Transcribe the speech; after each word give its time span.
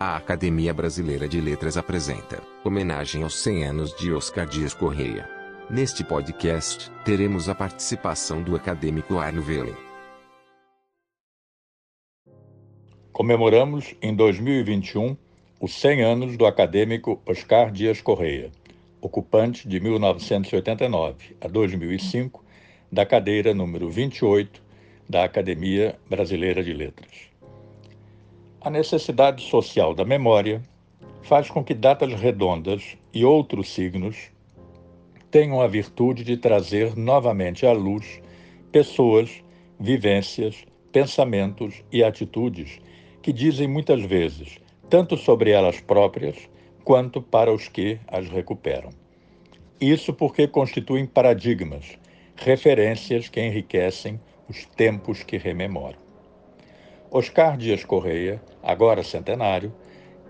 A 0.00 0.14
Academia 0.14 0.72
Brasileira 0.72 1.26
de 1.26 1.40
Letras 1.40 1.76
apresenta 1.76 2.40
homenagem 2.64 3.24
aos 3.24 3.42
100 3.42 3.64
anos 3.64 3.96
de 3.96 4.12
Oscar 4.12 4.46
Dias 4.46 4.72
Correia. 4.72 5.28
Neste 5.68 6.04
podcast, 6.04 6.88
teremos 7.04 7.48
a 7.48 7.54
participação 7.54 8.40
do 8.40 8.54
acadêmico 8.54 9.18
Arno 9.18 9.42
Velen. 9.42 9.74
Comemoramos 13.12 13.96
em 14.00 14.14
2021 14.14 15.16
os 15.60 15.74
100 15.74 16.02
anos 16.04 16.36
do 16.36 16.46
acadêmico 16.46 17.20
Oscar 17.26 17.72
Dias 17.72 18.00
Correia, 18.00 18.52
ocupante 19.00 19.66
de 19.66 19.80
1989 19.80 21.36
a 21.40 21.48
2005 21.48 22.44
da 22.92 23.04
cadeira 23.04 23.52
número 23.52 23.90
28 23.90 24.62
da 25.08 25.24
Academia 25.24 25.98
Brasileira 26.08 26.62
de 26.62 26.72
Letras. 26.72 27.27
A 28.60 28.70
necessidade 28.70 29.44
social 29.44 29.94
da 29.94 30.04
memória 30.04 30.60
faz 31.22 31.48
com 31.48 31.62
que 31.62 31.72
datas 31.72 32.12
redondas 32.12 32.96
e 33.14 33.24
outros 33.24 33.72
signos 33.72 34.32
tenham 35.30 35.60
a 35.60 35.68
virtude 35.68 36.24
de 36.24 36.36
trazer 36.36 36.96
novamente 36.96 37.64
à 37.64 37.72
luz 37.72 38.20
pessoas, 38.72 39.30
vivências, 39.78 40.64
pensamentos 40.90 41.84
e 41.92 42.02
atitudes 42.02 42.80
que 43.22 43.32
dizem 43.32 43.68
muitas 43.68 44.02
vezes 44.02 44.58
tanto 44.90 45.16
sobre 45.16 45.50
elas 45.50 45.80
próprias 45.80 46.36
quanto 46.82 47.22
para 47.22 47.52
os 47.52 47.68
que 47.68 48.00
as 48.08 48.28
recuperam. 48.28 48.90
Isso 49.80 50.12
porque 50.12 50.48
constituem 50.48 51.06
paradigmas, 51.06 51.96
referências 52.34 53.28
que 53.28 53.40
enriquecem 53.40 54.18
os 54.48 54.64
tempos 54.64 55.22
que 55.22 55.36
rememoram. 55.36 56.07
Oscar 57.10 57.56
Dias 57.56 57.86
Correia, 57.86 58.38
agora 58.62 59.02
centenário, 59.02 59.74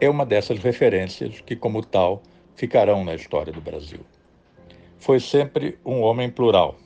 é 0.00 0.08
uma 0.08 0.24
dessas 0.24 0.60
referências 0.60 1.40
que, 1.40 1.56
como 1.56 1.84
tal, 1.84 2.22
ficarão 2.54 3.04
na 3.04 3.16
história 3.16 3.52
do 3.52 3.60
Brasil. 3.60 3.98
Foi 4.96 5.18
sempre 5.18 5.76
um 5.84 6.00
homem 6.02 6.30
plural: 6.30 6.76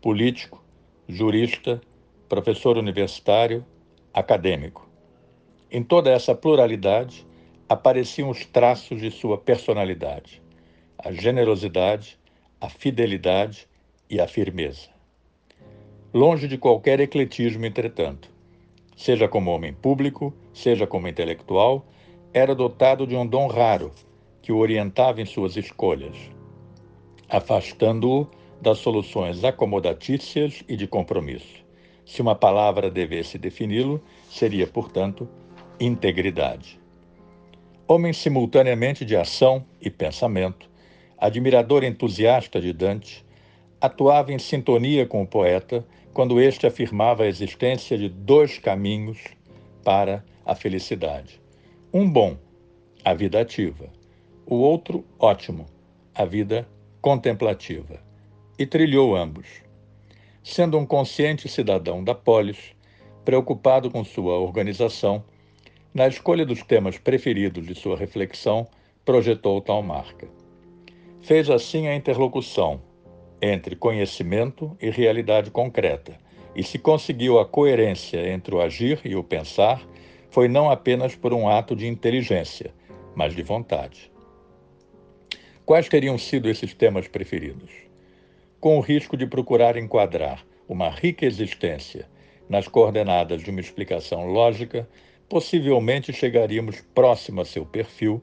político, 0.00 0.62
jurista, 1.08 1.80
professor 2.28 2.78
universitário, 2.78 3.66
acadêmico. 4.12 4.88
Em 5.68 5.82
toda 5.82 6.12
essa 6.12 6.32
pluralidade 6.32 7.26
apareciam 7.68 8.30
os 8.30 8.46
traços 8.46 9.00
de 9.00 9.10
sua 9.10 9.36
personalidade: 9.36 10.40
a 10.96 11.10
generosidade, 11.10 12.16
a 12.60 12.68
fidelidade 12.68 13.66
e 14.08 14.20
a 14.20 14.28
firmeza. 14.28 14.88
Longe 16.12 16.46
de 16.46 16.56
qualquer 16.56 17.00
ecletismo, 17.00 17.66
entretanto, 17.66 18.33
seja 18.96 19.28
como 19.28 19.50
homem 19.50 19.72
público, 19.72 20.32
seja 20.52 20.86
como 20.86 21.08
intelectual, 21.08 21.86
era 22.32 22.54
dotado 22.54 23.06
de 23.06 23.16
um 23.16 23.26
dom 23.26 23.46
raro 23.46 23.92
que 24.42 24.52
o 24.52 24.58
orientava 24.58 25.22
em 25.22 25.24
suas 25.24 25.56
escolhas, 25.56 26.16
afastando-o 27.28 28.28
das 28.60 28.78
soluções 28.78 29.44
acomodatícias 29.44 30.62
e 30.68 30.76
de 30.76 30.86
compromisso. 30.86 31.64
Se 32.04 32.20
uma 32.20 32.34
palavra 32.34 32.90
devesse 32.90 33.38
defini-lo, 33.38 34.02
seria, 34.28 34.66
portanto, 34.66 35.28
integridade. 35.80 36.78
Homem 37.88 38.12
simultaneamente 38.12 39.04
de 39.04 39.16
ação 39.16 39.64
e 39.80 39.90
pensamento, 39.90 40.70
admirador 41.18 41.84
entusiasta 41.84 42.60
de 42.60 42.72
Dante, 42.72 43.23
atuava 43.84 44.32
em 44.32 44.38
sintonia 44.38 45.04
com 45.06 45.22
o 45.22 45.26
poeta 45.26 45.86
quando 46.14 46.40
este 46.40 46.66
afirmava 46.66 47.24
a 47.24 47.26
existência 47.26 47.98
de 47.98 48.08
dois 48.08 48.58
caminhos 48.58 49.18
para 49.84 50.24
a 50.42 50.54
felicidade. 50.54 51.38
Um 51.92 52.10
bom, 52.10 52.38
a 53.04 53.12
vida 53.12 53.38
ativa. 53.38 53.90
O 54.46 54.54
outro, 54.54 55.04
ótimo, 55.18 55.66
a 56.14 56.24
vida 56.24 56.66
contemplativa. 57.02 58.00
E 58.58 58.64
trilhou 58.64 59.14
ambos. 59.14 59.46
Sendo 60.42 60.78
um 60.78 60.86
consciente 60.86 61.46
cidadão 61.46 62.02
da 62.02 62.14
polis, 62.14 62.74
preocupado 63.22 63.90
com 63.90 64.02
sua 64.02 64.38
organização, 64.38 65.22
na 65.92 66.08
escolha 66.08 66.46
dos 66.46 66.62
temas 66.62 66.96
preferidos 66.96 67.66
de 67.66 67.74
sua 67.74 67.98
reflexão, 67.98 68.66
projetou 69.04 69.60
tal 69.60 69.82
marca. 69.82 70.26
Fez 71.20 71.50
assim 71.50 71.86
a 71.86 71.94
interlocução 71.94 72.80
entre 73.44 73.76
conhecimento 73.76 74.76
e 74.80 74.90
realidade 74.90 75.50
concreta. 75.50 76.16
E 76.56 76.62
se 76.62 76.78
conseguiu 76.78 77.38
a 77.38 77.44
coerência 77.44 78.32
entre 78.32 78.54
o 78.54 78.60
agir 78.60 79.00
e 79.04 79.14
o 79.14 79.22
pensar, 79.22 79.86
foi 80.30 80.48
não 80.48 80.70
apenas 80.70 81.14
por 81.14 81.34
um 81.34 81.48
ato 81.48 81.76
de 81.76 81.86
inteligência, 81.86 82.72
mas 83.14 83.34
de 83.34 83.42
vontade. 83.42 84.10
Quais 85.66 85.88
teriam 85.88 86.16
sido 86.16 86.48
esses 86.48 86.72
temas 86.74 87.06
preferidos? 87.06 87.70
Com 88.60 88.78
o 88.78 88.80
risco 88.80 89.16
de 89.16 89.26
procurar 89.26 89.76
enquadrar 89.76 90.44
uma 90.68 90.88
rica 90.88 91.26
existência 91.26 92.08
nas 92.48 92.66
coordenadas 92.68 93.42
de 93.42 93.50
uma 93.50 93.60
explicação 93.60 94.26
lógica, 94.26 94.88
possivelmente 95.28 96.12
chegaríamos 96.12 96.80
próximo 96.94 97.40
a 97.40 97.44
seu 97.44 97.64
perfil 97.66 98.22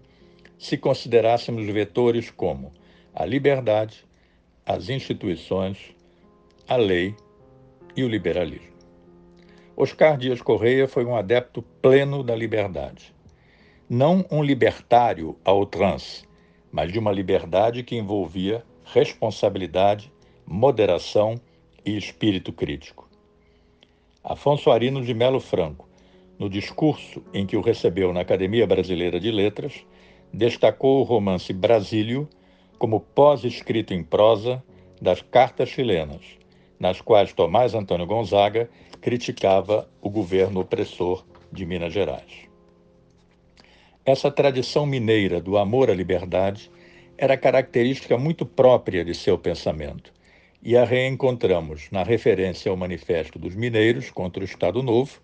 se 0.58 0.78
considerássemos 0.78 1.66
vetores 1.66 2.30
como 2.30 2.72
a 3.16 3.26
liberdade, 3.26 4.06
as 4.66 4.90
instituições, 4.90 5.96
a 6.68 6.76
lei 6.76 7.16
e 7.96 8.04
o 8.04 8.08
liberalismo. 8.08 8.72
Oscar 9.76 10.18
Dias 10.18 10.42
Correia 10.42 10.88
foi 10.88 11.06
um 11.06 11.16
adepto 11.16 11.62
pleno 11.82 12.24
da 12.24 12.36
liberdade. 12.36 13.14
Não 13.90 14.26
um 14.32 14.44
libertário 14.44 15.36
à 15.44 15.52
outrance, 15.52 16.24
mas 16.72 16.92
de 16.92 17.00
uma 17.00 17.12
liberdade 17.12 17.84
que 17.84 17.96
envolvia 17.96 18.64
responsabilidade, 18.86 20.12
moderação 20.46 21.40
e 21.86 21.98
espírito 21.98 22.54
crítico. 22.54 23.10
Afonso 24.24 24.70
Arino 24.70 25.04
de 25.04 25.14
Melo 25.14 25.40
Franco, 25.40 25.90
no 26.38 26.50
discurso 26.50 27.24
em 27.34 27.46
que 27.46 27.58
o 27.58 27.62
recebeu 27.62 28.14
na 28.14 28.22
Academia 28.22 28.68
Brasileira 28.68 29.20
de 29.20 29.32
Letras, 29.32 29.86
destacou 30.34 31.00
o 31.00 31.04
romance 31.04 31.52
Brasílio 31.52 32.30
como 32.81 33.00
pós-escrito 33.00 33.94
em 33.94 34.03
prosa 34.03 34.64
das 35.00 35.22
cartas 35.22 35.69
chilenas, 35.69 36.24
nas 36.80 37.00
quais 37.00 37.31
Tomás 37.31 37.75
Antônio 37.75 38.08
Gonzaga 38.08 38.72
criticava 39.00 39.88
o 40.02 40.09
governo 40.09 40.62
opressor 40.62 41.24
de 41.52 41.64
Minas 41.64 41.94
Gerais. 41.94 42.50
Essa 44.03 44.31
tradição 44.31 44.88
mineira 44.88 45.40
do 45.40 45.59
amor 45.59 45.92
à 45.92 45.94
liberdade 45.94 46.72
era 47.19 47.38
característica 47.38 48.18
muito 48.18 48.47
própria 48.47 49.06
de 49.06 49.13
seu 49.13 49.38
pensamento, 49.38 50.12
e 50.59 50.75
a 50.75 50.84
reencontramos 50.84 51.88
na 51.92 52.02
referência 52.02 52.72
ao 52.72 52.75
Manifesto 52.75 53.38
dos 53.38 53.53
Mineiros 53.53 54.09
contra 54.09 54.42
o 54.42 54.46
Estado 54.46 54.81
Novo 54.81 55.22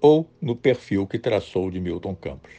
ou 0.00 0.28
no 0.42 0.56
perfil 0.56 1.06
que 1.06 1.20
traçou 1.20 1.70
de 1.70 1.78
Milton 1.78 2.16
Campos. 2.16 2.54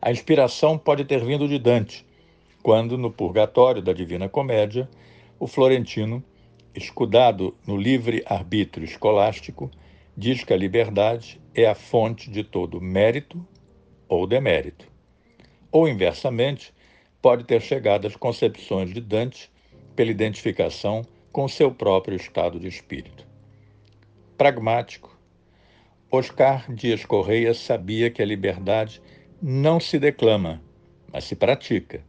A 0.00 0.10
inspiração 0.10 0.78
pode 0.78 1.04
ter 1.04 1.22
vindo 1.22 1.46
de 1.46 1.58
Dante, 1.58 2.06
quando, 2.66 2.98
no 2.98 3.12
Purgatório 3.12 3.80
da 3.80 3.92
Divina 3.92 4.28
Comédia, 4.28 4.90
o 5.38 5.46
florentino, 5.46 6.20
escudado 6.74 7.56
no 7.64 7.76
livre 7.76 8.24
arbítrio 8.26 8.84
escolástico, 8.84 9.70
diz 10.16 10.42
que 10.42 10.52
a 10.52 10.56
liberdade 10.56 11.40
é 11.54 11.64
a 11.64 11.76
fonte 11.76 12.28
de 12.28 12.42
todo 12.42 12.80
mérito 12.80 13.46
ou 14.08 14.26
demérito. 14.26 14.90
Ou, 15.70 15.86
inversamente, 15.86 16.74
pode 17.22 17.44
ter 17.44 17.62
chegado 17.62 18.04
às 18.08 18.16
concepções 18.16 18.92
de 18.92 19.00
Dante 19.00 19.48
pela 19.94 20.10
identificação 20.10 21.02
com 21.30 21.46
seu 21.46 21.70
próprio 21.70 22.16
estado 22.16 22.58
de 22.58 22.66
espírito. 22.66 23.24
Pragmático, 24.36 25.16
Oscar 26.10 26.66
Dias 26.74 27.04
Correia 27.04 27.54
sabia 27.54 28.10
que 28.10 28.20
a 28.20 28.26
liberdade 28.26 29.00
não 29.40 29.78
se 29.78 30.00
declama, 30.00 30.60
mas 31.12 31.22
se 31.22 31.36
pratica 31.36 32.02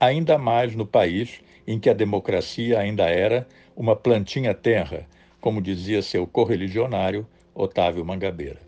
ainda 0.00 0.38
mais 0.38 0.74
no 0.74 0.86
país 0.86 1.40
em 1.66 1.78
que 1.78 1.90
a 1.90 1.94
democracia 1.94 2.78
ainda 2.78 3.08
era 3.08 3.46
uma 3.76 3.96
plantinha 3.96 4.54
terra, 4.54 5.06
como 5.40 5.60
dizia 5.60 6.02
seu 6.02 6.26
correligionário 6.26 7.26
Otávio 7.54 8.04
Mangabeira. 8.04 8.60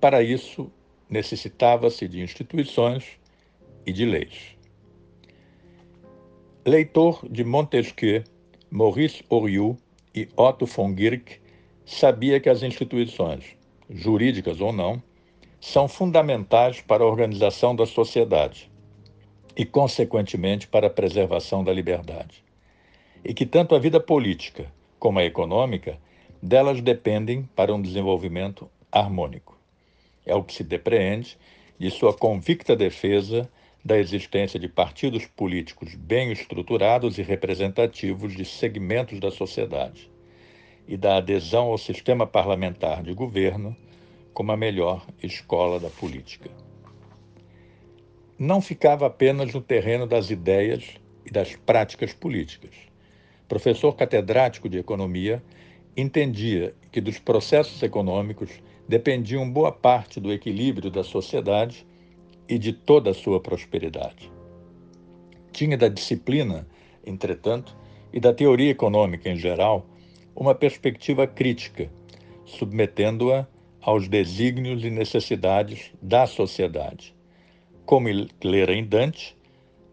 Para 0.00 0.22
isso, 0.22 0.70
necessitava-se 1.08 2.08
de 2.08 2.20
instituições 2.20 3.18
e 3.86 3.92
de 3.92 4.04
leis. 4.04 4.56
Leitor 6.66 7.26
de 7.28 7.44
Montesquieu, 7.44 8.22
Maurice 8.70 9.24
Oriou 9.28 9.76
e 10.14 10.28
Otto 10.36 10.66
von 10.66 10.92
Guericke, 10.92 11.40
sabia 11.84 12.38
que 12.40 12.48
as 12.48 12.62
instituições, 12.62 13.56
jurídicas 13.90 14.60
ou 14.60 14.72
não, 14.72 15.02
são 15.60 15.86
fundamentais 15.86 16.80
para 16.80 17.04
a 17.04 17.06
organização 17.06 17.74
da 17.74 17.86
sociedade 17.86 18.71
e, 19.56 19.64
consequentemente, 19.64 20.66
para 20.66 20.86
a 20.86 20.90
preservação 20.90 21.62
da 21.62 21.72
liberdade. 21.72 22.42
E 23.24 23.32
que 23.34 23.46
tanto 23.46 23.74
a 23.74 23.78
vida 23.78 24.00
política 24.00 24.72
como 24.98 25.18
a 25.18 25.24
econômica 25.24 25.98
delas 26.42 26.80
dependem 26.80 27.48
para 27.54 27.74
um 27.74 27.80
desenvolvimento 27.80 28.68
harmônico. 28.90 29.56
É 30.26 30.34
o 30.34 30.42
que 30.42 30.54
se 30.54 30.64
depreende 30.64 31.36
de 31.78 31.90
sua 31.90 32.12
convicta 32.12 32.76
defesa 32.76 33.48
da 33.84 33.98
existência 33.98 34.58
de 34.58 34.68
partidos 34.68 35.26
políticos 35.26 35.94
bem 35.94 36.30
estruturados 36.30 37.18
e 37.18 37.22
representativos 37.22 38.34
de 38.34 38.44
segmentos 38.44 39.18
da 39.18 39.30
sociedade 39.30 40.10
e 40.86 40.96
da 40.96 41.16
adesão 41.16 41.66
ao 41.66 41.78
sistema 41.78 42.26
parlamentar 42.26 43.02
de 43.02 43.12
governo 43.12 43.76
como 44.32 44.52
a 44.52 44.56
melhor 44.56 45.04
escola 45.22 45.78
da 45.80 45.90
política. 45.90 46.50
Não 48.44 48.60
ficava 48.60 49.06
apenas 49.06 49.54
no 49.54 49.60
terreno 49.60 50.04
das 50.04 50.28
ideias 50.28 50.96
e 51.24 51.30
das 51.30 51.54
práticas 51.54 52.12
políticas. 52.12 52.72
Professor 53.46 53.94
catedrático 53.94 54.68
de 54.68 54.78
economia, 54.78 55.40
entendia 55.96 56.74
que 56.90 57.00
dos 57.00 57.20
processos 57.20 57.80
econômicos 57.84 58.50
dependiam 58.88 59.48
boa 59.48 59.70
parte 59.70 60.18
do 60.18 60.32
equilíbrio 60.32 60.90
da 60.90 61.04
sociedade 61.04 61.86
e 62.48 62.58
de 62.58 62.72
toda 62.72 63.10
a 63.10 63.14
sua 63.14 63.38
prosperidade. 63.38 64.28
Tinha 65.52 65.78
da 65.78 65.86
disciplina, 65.86 66.66
entretanto, 67.06 67.78
e 68.12 68.18
da 68.18 68.34
teoria 68.34 68.72
econômica 68.72 69.30
em 69.30 69.36
geral, 69.36 69.86
uma 70.34 70.52
perspectiva 70.52 71.28
crítica, 71.28 71.88
submetendo-a 72.44 73.46
aos 73.80 74.08
desígnios 74.08 74.82
e 74.82 74.90
necessidades 74.90 75.92
da 76.02 76.26
sociedade. 76.26 77.14
Como 77.84 78.08
lera 78.42 78.74
em 78.74 78.84
Dante, 78.84 79.36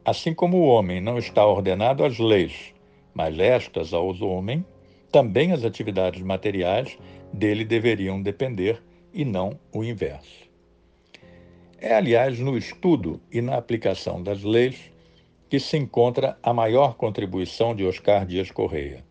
assim 0.06 0.34
como 0.34 0.58
o 0.58 0.66
homem 0.66 1.02
não 1.02 1.18
está 1.18 1.46
ordenado 1.46 2.04
às 2.04 2.18
leis, 2.20 2.74
mas 3.14 3.38
estas 3.38 3.94
aos 3.94 4.22
homens, 4.22 4.64
também 5.12 5.52
as 5.52 5.64
atividades 5.64 6.22
materiais 6.22 6.98
dele 7.34 7.66
deveriam 7.66 8.22
depender 8.22 8.82
e 9.14 9.26
não 9.26 9.60
o 9.74 9.84
inverso. 9.84 10.48
É, 11.80 11.96
aliás, 11.96 12.40
no 12.40 12.58
estudo 12.58 13.22
e 13.32 13.42
na 13.42 13.56
aplicação 13.56 14.22
das 14.22 14.44
leis 14.44 14.92
que 15.50 15.60
se 15.60 15.78
encontra 15.78 16.38
a 16.44 16.54
maior 16.54 16.96
contribuição 16.96 17.76
de 17.76 17.86
Oscar 17.86 18.26
Dias 18.26 18.52
Correia. 18.52 19.04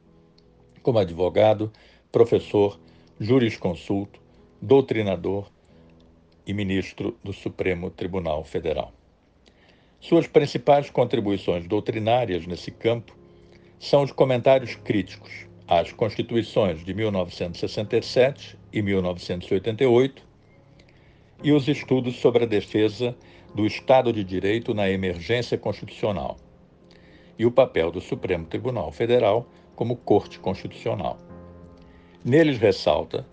Como 0.83 0.99
advogado, 0.99 1.73
professor, 2.13 2.79
jurisconsulto, 3.19 4.21
doutrinador 4.63 5.51
e 6.49 6.55
ministro 6.55 7.15
do 7.23 7.31
Supremo 7.31 7.91
Tribunal 7.91 8.43
Federal. 8.43 8.91
Suas 10.01 10.27
principais 10.27 10.89
contribuições 10.89 11.67
doutrinárias 11.67 12.47
nesse 12.47 12.71
campo 12.71 13.15
são 13.79 14.03
os 14.03 14.13
comentários 14.13 14.75
críticos 14.75 15.47
às 15.67 15.93
Constituições 15.93 16.83
de 16.83 16.95
1967 16.95 18.59
e 18.73 18.81
1988 18.81 20.27
e 21.45 21.53
os 21.53 21.69
estudos 21.69 22.17
sobre 22.17 22.45
a 22.45 22.47
defesa 22.47 23.15
do 23.55 23.67
Estado 23.67 24.11
de 24.11 24.25
Direito 24.25 24.73
na 24.73 24.89
emergência 24.89 25.59
constitucional 25.59 26.39
e 27.39 27.45
o 27.45 27.53
papel 27.53 27.91
do 27.91 28.01
Supremo 28.01 28.47
Tribunal 28.47 28.91
Federal 28.91 29.47
como 29.77 29.97
Corte 29.97 30.39
Constitucional. 30.41 31.19
Neles 32.25 32.59
ressalta, 32.59 33.27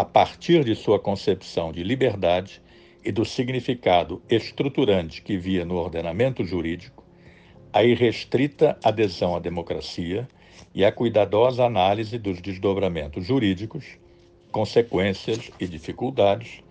a 0.00 0.04
partir 0.06 0.64
de 0.64 0.74
sua 0.74 0.98
concepção 0.98 1.70
de 1.70 1.82
liberdade 1.82 2.62
e 3.04 3.12
do 3.12 3.22
significado 3.22 4.22
estruturante 4.30 5.20
que 5.20 5.36
via 5.36 5.62
no 5.62 5.74
ordenamento 5.74 6.42
jurídico, 6.42 7.04
a 7.70 7.84
irrestrita 7.84 8.78
adesão 8.82 9.36
à 9.36 9.38
democracia 9.38 10.26
e 10.74 10.86
a 10.86 10.90
cuidadosa 10.90 11.66
análise 11.66 12.16
dos 12.16 12.40
desdobramentos 12.40 13.26
jurídicos, 13.26 13.98
consequências 14.50 15.50
e 15.60 15.68
dificuldades 15.68 16.62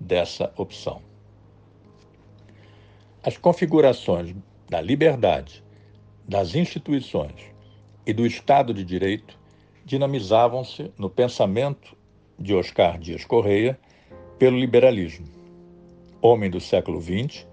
dessa 0.00 0.50
opção. 0.56 1.02
As 3.22 3.36
configurações 3.36 4.34
da 4.70 4.80
liberdade, 4.80 5.62
das 6.26 6.54
instituições 6.54 7.42
e 8.06 8.14
do 8.14 8.24
Estado 8.24 8.72
de 8.72 8.86
Direito 8.86 9.38
dinamizavam-se 9.84 10.90
no 10.96 11.10
pensamento 11.10 11.99
de 12.40 12.54
Oscar 12.54 12.98
Dias 12.98 13.24
Correia 13.24 13.78
pelo 14.38 14.58
liberalismo. 14.58 15.26
Homem 16.22 16.48
do 16.48 16.60
século 16.60 17.00
XX, 17.00 17.46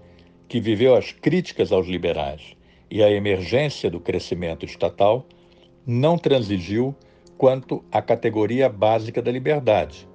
que 0.48 0.60
viveu 0.60 0.94
as 0.94 1.12
críticas 1.12 1.70
aos 1.70 1.86
liberais 1.86 2.56
e 2.90 3.02
a 3.02 3.10
emergência 3.10 3.90
do 3.90 4.00
crescimento 4.00 4.64
estatal, 4.64 5.26
não 5.86 6.16
transigiu 6.16 6.96
quanto 7.36 7.84
à 7.92 8.00
categoria 8.00 8.68
básica 8.68 9.20
da 9.20 9.30
liberdade, 9.30 10.08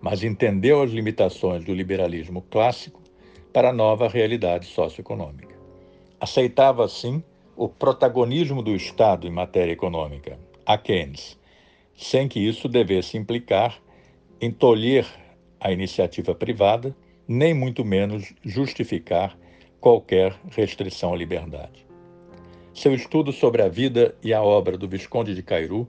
mas 0.00 0.22
entendeu 0.22 0.82
as 0.82 0.90
limitações 0.90 1.64
do 1.64 1.74
liberalismo 1.74 2.42
clássico 2.50 3.02
para 3.52 3.70
a 3.70 3.72
nova 3.72 4.08
realidade 4.08 4.66
socioeconômica. 4.66 5.56
Aceitava, 6.20 6.84
assim, 6.84 7.22
o 7.56 7.68
protagonismo 7.68 8.62
do 8.62 8.76
Estado 8.76 9.26
em 9.26 9.30
matéria 9.30 9.72
econômica, 9.72 10.38
a 10.66 10.76
Keynes, 10.76 11.38
sem 11.96 12.28
que 12.28 12.38
isso 12.38 12.68
devesse 12.68 13.16
implicar 13.16 13.80
em 14.40 14.50
tolher 14.50 15.06
a 15.58 15.72
iniciativa 15.72 16.34
privada, 16.34 16.94
nem 17.26 17.54
muito 17.54 17.84
menos 17.84 18.32
justificar 18.44 19.36
qualquer 19.80 20.34
restrição 20.50 21.12
à 21.14 21.16
liberdade. 21.16 21.86
Seu 22.74 22.94
estudo 22.94 23.32
sobre 23.32 23.62
a 23.62 23.68
vida 23.68 24.14
e 24.22 24.34
a 24.34 24.42
obra 24.42 24.76
do 24.76 24.86
Visconde 24.86 25.34
de 25.34 25.42
Cairu 25.42 25.88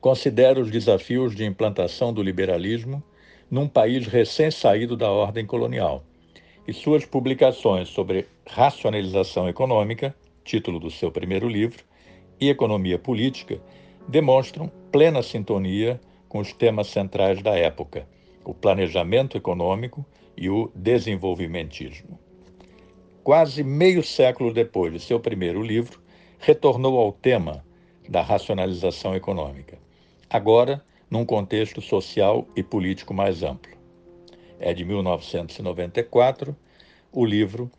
considera 0.00 0.60
os 0.60 0.70
desafios 0.70 1.34
de 1.34 1.44
implantação 1.44 2.12
do 2.12 2.22
liberalismo 2.22 3.02
num 3.50 3.68
país 3.68 4.06
recém-saído 4.06 4.96
da 4.96 5.10
ordem 5.10 5.44
colonial. 5.44 6.04
E 6.66 6.72
suas 6.72 7.04
publicações 7.04 7.88
sobre 7.88 8.26
racionalização 8.48 9.48
econômica, 9.48 10.14
título 10.44 10.78
do 10.78 10.90
seu 10.90 11.10
primeiro 11.10 11.48
livro, 11.48 11.84
e 12.40 12.48
economia 12.48 12.98
política, 12.98 13.60
demonstram 14.08 14.70
plena 14.90 15.22
sintonia 15.22 16.00
com 16.32 16.38
os 16.38 16.50
temas 16.50 16.86
centrais 16.86 17.42
da 17.42 17.54
época, 17.58 18.08
o 18.42 18.54
planejamento 18.54 19.36
econômico 19.36 20.02
e 20.34 20.48
o 20.48 20.72
desenvolvimentismo. 20.74 22.18
Quase 23.22 23.62
meio 23.62 24.02
século 24.02 24.50
depois 24.50 24.94
de 24.94 24.98
seu 24.98 25.20
primeiro 25.20 25.62
livro, 25.62 26.00
retornou 26.38 26.98
ao 26.98 27.12
tema 27.12 27.62
da 28.08 28.22
racionalização 28.22 29.14
econômica 29.14 29.76
agora 30.30 30.82
num 31.10 31.22
contexto 31.26 31.82
social 31.82 32.48
e 32.56 32.62
político 32.62 33.12
mais 33.12 33.42
amplo. 33.42 33.76
É 34.58 34.72
de 34.72 34.86
1994 34.86 36.56
o 37.12 37.26
livro 37.26 37.70